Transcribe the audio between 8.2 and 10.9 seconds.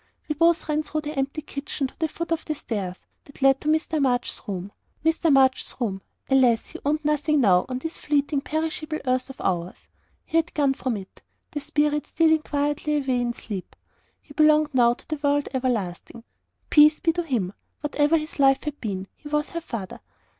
perishable earth of ours. He had gone